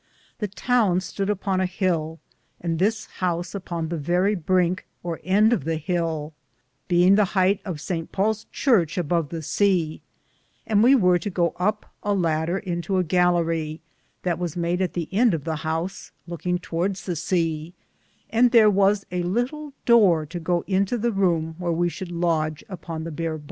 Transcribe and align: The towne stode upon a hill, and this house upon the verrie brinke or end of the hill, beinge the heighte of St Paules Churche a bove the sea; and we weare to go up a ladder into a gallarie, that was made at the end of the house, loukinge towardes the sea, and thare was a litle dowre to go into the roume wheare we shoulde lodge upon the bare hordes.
The 0.39 0.47
towne 0.47 0.99
stode 0.99 1.29
upon 1.29 1.61
a 1.61 1.67
hill, 1.67 2.17
and 2.59 2.79
this 2.79 3.05
house 3.05 3.53
upon 3.53 3.89
the 3.89 3.99
verrie 3.99 4.33
brinke 4.35 4.83
or 5.03 5.19
end 5.23 5.53
of 5.53 5.63
the 5.63 5.75
hill, 5.75 6.33
beinge 6.89 7.17
the 7.17 7.25
heighte 7.37 7.59
of 7.65 7.79
St 7.79 8.11
Paules 8.11 8.47
Churche 8.51 8.97
a 8.97 9.03
bove 9.03 9.29
the 9.29 9.43
sea; 9.43 10.01
and 10.65 10.81
we 10.81 10.95
weare 10.95 11.19
to 11.19 11.29
go 11.29 11.53
up 11.59 11.85
a 12.01 12.15
ladder 12.15 12.57
into 12.57 12.97
a 12.97 13.03
gallarie, 13.03 13.79
that 14.23 14.39
was 14.39 14.57
made 14.57 14.81
at 14.81 14.93
the 14.93 15.07
end 15.13 15.35
of 15.35 15.43
the 15.43 15.57
house, 15.57 16.11
loukinge 16.27 16.63
towardes 16.63 17.05
the 17.05 17.15
sea, 17.15 17.75
and 18.31 18.51
thare 18.51 18.71
was 18.71 19.05
a 19.11 19.21
litle 19.21 19.71
dowre 19.85 20.25
to 20.29 20.39
go 20.39 20.63
into 20.65 20.97
the 20.97 21.11
roume 21.11 21.53
wheare 21.59 21.71
we 21.75 21.89
shoulde 21.89 22.09
lodge 22.19 22.63
upon 22.67 23.03
the 23.03 23.11
bare 23.11 23.33
hordes. 23.33 23.39